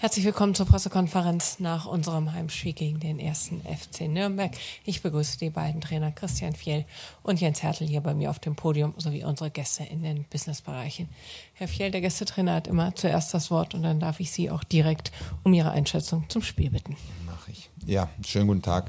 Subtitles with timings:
[0.00, 4.50] Herzlich willkommen zur Pressekonferenz nach unserem Heimspiel gegen den ersten FC Nürnberg.
[4.86, 6.86] Ich begrüße die beiden Trainer Christian Fjell
[7.22, 11.10] und Jens Hertel hier bei mir auf dem Podium sowie unsere Gäste in den Businessbereichen.
[11.52, 14.64] Herr Fjell, der Gästetrainer hat immer zuerst das Wort und dann darf ich Sie auch
[14.64, 16.96] direkt um Ihre Einschätzung zum Spiel bitten.
[17.26, 17.68] Mach ich.
[17.84, 18.86] Ja, schönen guten Tag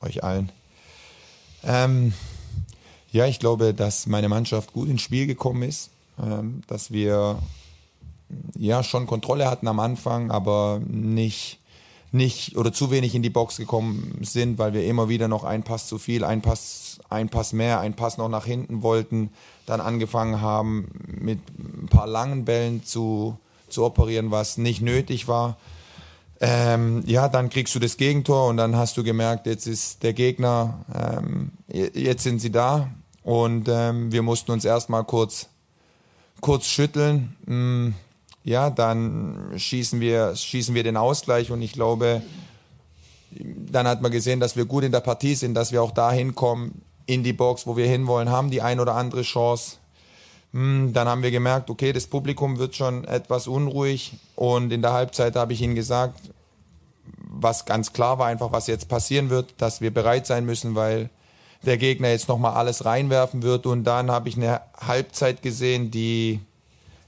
[0.00, 0.52] euch allen.
[1.64, 2.12] Ähm,
[3.10, 5.90] ja, ich glaube, dass meine Mannschaft gut ins Spiel gekommen ist,
[6.22, 7.40] ähm, dass wir
[8.56, 11.60] ja schon Kontrolle hatten am Anfang, aber nicht
[12.12, 15.62] nicht oder zu wenig in die Box gekommen sind, weil wir immer wieder noch ein
[15.62, 19.30] Pass zu viel, ein Pass, ein Pass mehr, ein Pass noch nach hinten wollten,
[19.66, 23.38] dann angefangen haben mit ein paar langen Bällen zu,
[23.68, 25.56] zu operieren, was nicht nötig war.
[26.40, 30.12] Ähm, ja, dann kriegst du das Gegentor und dann hast du gemerkt, jetzt ist der
[30.12, 32.90] Gegner, ähm, jetzt sind sie da
[33.22, 35.48] und ähm, wir mussten uns erstmal kurz,
[36.40, 37.36] kurz schütteln.
[37.46, 37.94] Mm,
[38.46, 42.22] ja, dann schießen wir, schießen wir den Ausgleich und ich glaube,
[43.32, 46.36] dann hat man gesehen, dass wir gut in der Partie sind, dass wir auch dahin
[46.36, 49.78] kommen in die Box, wo wir hinwollen, haben die ein oder andere Chance.
[50.52, 54.92] Hm, dann haben wir gemerkt, okay, das Publikum wird schon etwas unruhig und in der
[54.92, 56.20] Halbzeit habe ich ihnen gesagt,
[57.28, 61.10] was ganz klar war, einfach was jetzt passieren wird, dass wir bereit sein müssen, weil
[61.62, 66.38] der Gegner jetzt nochmal alles reinwerfen wird und dann habe ich eine Halbzeit gesehen, die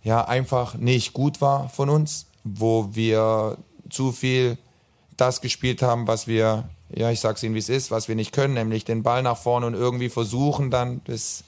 [0.02, 3.58] ja einfach nicht gut war von uns, wo wir
[3.91, 4.58] zu viel
[5.16, 8.32] das gespielt haben, was wir, ja, ich sag's Ihnen, wie es ist, was wir nicht
[8.32, 11.44] können, nämlich den Ball nach vorne und irgendwie versuchen dann, das,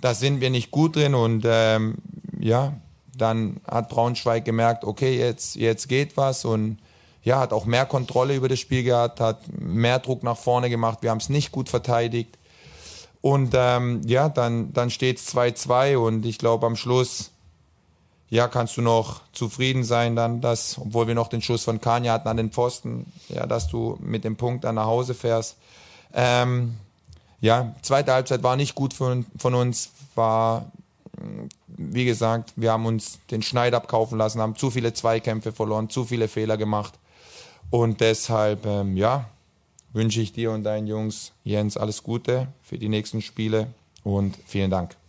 [0.00, 1.96] da sind wir nicht gut drin und ähm,
[2.38, 2.74] ja,
[3.16, 6.78] dann hat Braunschweig gemerkt, okay, jetzt, jetzt geht was und
[7.22, 10.98] ja, hat auch mehr Kontrolle über das Spiel gehabt, hat mehr Druck nach vorne gemacht,
[11.02, 12.38] wir haben es nicht gut verteidigt.
[13.20, 17.31] Und ähm, ja, dann, dann steht es 2-2 und ich glaube am Schluss
[18.32, 22.08] ja, kannst du noch zufrieden sein dann, dass, obwohl wir noch den Schuss von Kanye
[22.08, 25.58] hatten an den Pfosten, ja, dass du mit dem Punkt dann nach Hause fährst.
[26.14, 26.76] Ähm,
[27.42, 30.72] ja, zweite Halbzeit war nicht gut von, von uns, war,
[31.66, 36.06] wie gesagt, wir haben uns den Schneid abkaufen lassen, haben zu viele Zweikämpfe verloren, zu
[36.06, 36.94] viele Fehler gemacht.
[37.68, 39.28] Und deshalb, ähm, ja,
[39.92, 43.66] wünsche ich dir und deinen Jungs, Jens, alles Gute für die nächsten Spiele
[44.04, 45.01] und vielen Dank.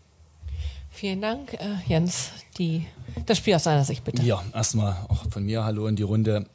[0.93, 2.29] Vielen Dank, äh, Jens.
[2.59, 2.85] Die,
[3.25, 4.21] das Spiel aus deiner Sicht, bitte.
[4.21, 6.45] Ja, erstmal auch von mir Hallo in die Runde.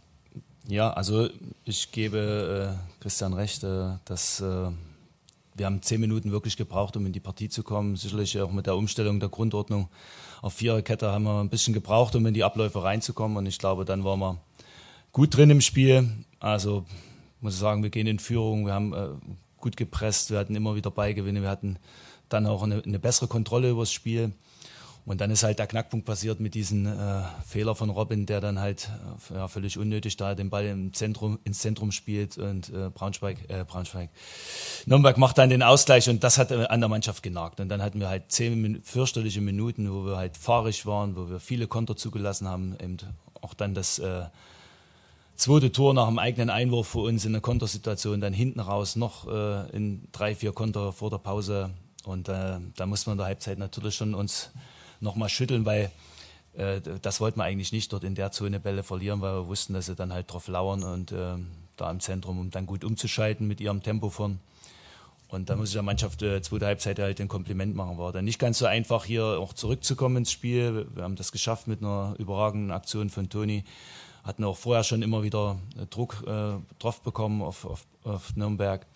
[0.68, 1.28] Ja, also
[1.64, 4.70] ich gebe äh, Christian recht, äh, dass äh,
[5.54, 7.96] wir haben zehn Minuten wirklich gebraucht, um in die Partie zu kommen.
[7.96, 9.88] Sicherlich auch mit der Umstellung der Grundordnung
[10.40, 13.36] auf Viererkette haben wir ein bisschen gebraucht, um in die Abläufe reinzukommen.
[13.36, 14.38] Und ich glaube, dann waren wir
[15.10, 16.10] gut drin im Spiel.
[16.38, 16.84] Also
[17.40, 18.66] muss ich sagen, wir gehen in Führung.
[18.66, 19.08] Wir haben äh,
[19.56, 20.30] gut gepresst.
[20.30, 21.42] Wir hatten immer wieder Beigewinne.
[21.42, 21.76] Wir hatten
[22.28, 24.32] dann auch eine, eine bessere Kontrolle über das Spiel.
[25.08, 28.60] Und dann ist halt der Knackpunkt passiert mit diesem äh, Fehler von Robin, der dann
[28.60, 28.90] halt
[29.30, 33.38] äh, ja, völlig unnötig da den Ball im Zentrum, ins Zentrum spielt und äh, Braunschweig,
[33.48, 34.10] äh, Braunschweig,
[34.84, 37.58] Nürnberg macht dann den Ausgleich und das hat äh, an der Mannschaft genagt.
[37.58, 41.40] Und dann hatten wir halt zehn fürchterliche Minuten, wo wir halt fahrig waren, wo wir
[41.40, 42.98] viele Konter zugelassen haben, eben
[43.40, 44.24] auch dann das äh,
[45.36, 49.26] zweite Tor nach dem eigenen Einwurf für uns in der Kontersituation, dann hinten raus noch
[49.26, 51.70] äh, in drei, vier Konter vor der Pause
[52.08, 54.50] und äh, da muss man in der Halbzeit natürlich schon uns
[55.00, 55.90] nochmal schütteln, weil
[56.54, 59.74] äh, das wollten wir eigentlich nicht dort in der Zone Bälle verlieren, weil wir wussten,
[59.74, 61.34] dass sie dann halt drauf lauern und äh,
[61.76, 64.40] da im Zentrum, um dann gut umzuschalten mit ihrem Tempo vorn.
[65.28, 67.98] Und da muss ich der Mannschaft äh, zweite Halbzeit halt ein Kompliment machen.
[67.98, 70.88] War dann nicht ganz so einfach, hier auch zurückzukommen ins Spiel.
[70.94, 73.64] Wir haben das geschafft mit einer überragenden Aktion von Toni.
[74.24, 78.86] Hatten auch vorher schon immer wieder äh, Druck äh, drauf bekommen auf, auf, auf Nürnberg.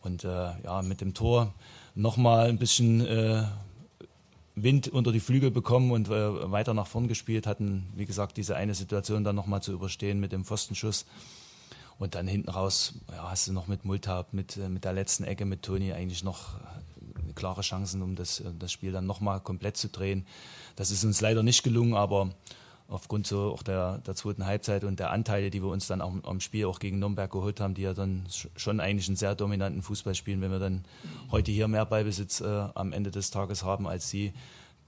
[0.00, 0.28] Und äh,
[0.64, 1.52] ja, mit dem Tor
[1.94, 3.44] nochmal ein bisschen äh,
[4.54, 7.86] Wind unter die Flügel bekommen und äh, weiter nach vorn gespielt hatten.
[7.94, 11.06] Wie gesagt, diese eine Situation dann nochmal zu überstehen mit dem Pfostenschuss.
[11.98, 15.24] Und dann hinten raus ja, hast du noch mit Multab, mit, äh, mit der letzten
[15.24, 19.40] Ecke, mit Toni eigentlich noch äh, klare Chancen, um das, äh, das Spiel dann nochmal
[19.40, 20.26] komplett zu drehen.
[20.76, 22.30] Das ist uns leider nicht gelungen, aber
[22.90, 26.22] aufgrund so auch der, der zweiten Halbzeit und der Anteile, die wir uns dann am,
[26.24, 28.26] am Spiel auch gegen Nürnberg geholt haben, die ja dann
[28.56, 30.40] schon eigentlich einen sehr dominanten Fußball spielen.
[30.40, 30.84] Wenn wir dann
[31.30, 34.32] heute hier mehr Ballbesitz äh, am Ende des Tages haben als sie,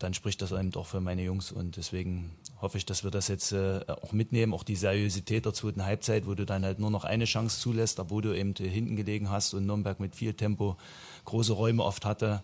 [0.01, 3.29] dann spricht das eben doch für meine Jungs und deswegen hoffe ich, dass wir das
[3.29, 6.91] jetzt äh, auch mitnehmen, auch die Seriosität der zweiten Halbzeit, wo du dann halt nur
[6.91, 10.77] noch eine Chance zulässt, wo du eben hinten gelegen hast und Nürnberg mit viel Tempo
[11.25, 12.43] große Räume oft hatte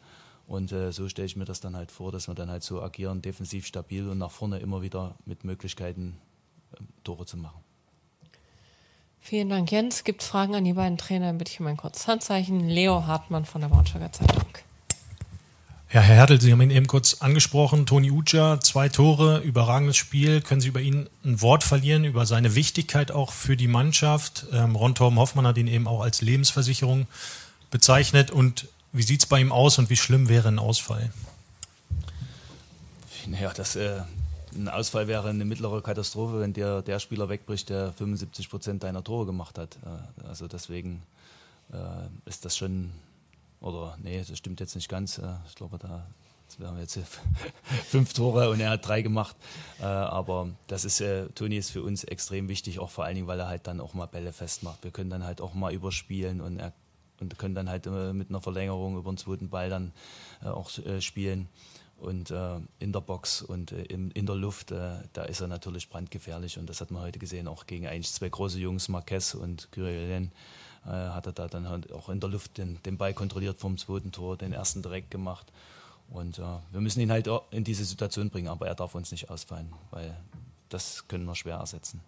[0.48, 2.82] und äh, so stelle ich mir das dann halt vor, dass wir dann halt so
[2.82, 6.16] agieren, defensiv stabil und nach vorne immer wieder mit Möglichkeiten
[6.72, 7.60] äh, Tore zu machen.
[9.20, 10.04] Vielen Dank, Jens.
[10.04, 11.26] Gibt es Fragen an die beiden Trainer?
[11.26, 12.66] Dann bitte ich um ein kurzes Handzeichen.
[12.66, 14.46] Leo Hartmann von der Braunschweiger Zeitung.
[15.92, 17.84] Ja, Herr Hertel, Sie haben ihn eben kurz angesprochen.
[17.84, 20.40] Toni Uja, zwei Tore, überragendes Spiel.
[20.40, 24.46] Können Sie über ihn ein Wort verlieren, über seine Wichtigkeit auch für die Mannschaft?
[24.52, 27.06] Ähm, Ron Torben Hoffmann hat ihn eben auch als Lebensversicherung
[27.70, 28.30] bezeichnet.
[28.30, 31.10] Und wie sieht es bei ihm aus und wie schlimm wäre ein Ausfall?
[33.26, 34.00] Naja, das, äh,
[34.54, 39.04] ein Ausfall wäre eine mittlere Katastrophe, wenn der, der Spieler wegbricht, der 75 Prozent deiner
[39.04, 39.78] Tore gemacht hat.
[39.84, 41.02] Äh, also deswegen
[41.72, 42.90] äh, ist das schon
[43.60, 45.18] oder nee, das stimmt jetzt nicht ganz.
[45.18, 46.06] Äh, ich glaube, da
[46.56, 46.98] wir haben jetzt
[47.88, 49.36] fünf Tore und er hat drei gemacht.
[49.80, 51.04] Äh, aber das ist,
[51.34, 53.92] Toni ist für uns extrem wichtig, auch vor allen Dingen, weil er halt dann auch
[53.92, 54.82] mal Bälle festmacht.
[54.82, 56.72] Wir können dann halt auch mal überspielen und, er,
[57.20, 59.92] und können dann halt mit einer Verlängerung über den zweiten Ball dann
[60.42, 60.70] auch
[61.00, 61.48] spielen.
[61.98, 62.30] Und
[62.78, 66.58] in der Box und in, der Luft, da ist er natürlich brandgefährlich.
[66.58, 70.30] Und das hat man heute gesehen, auch gegen eigentlich zwei große Jungs, Marquez und Kyrielen
[70.88, 73.76] äh, hat er da dann halt auch in der Luft den, den Ball kontrolliert vom
[73.76, 75.46] zweiten Tor, den ersten direkt gemacht.
[76.08, 79.28] Und äh, wir müssen ihn halt in diese Situation bringen, aber er darf uns nicht
[79.28, 80.16] ausfallen, weil
[80.70, 82.00] das können wir schwer ersetzen.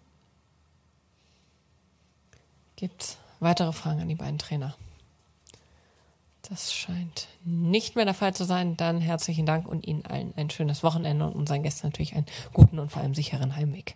[2.75, 4.75] Gibt es weitere Fragen an die beiden Trainer?
[6.51, 8.75] Das scheint nicht mehr der Fall zu sein.
[8.75, 12.77] Dann herzlichen Dank und Ihnen allen ein schönes Wochenende und unseren Gästen natürlich einen guten
[12.77, 13.95] und vor allem sicheren Heimweg.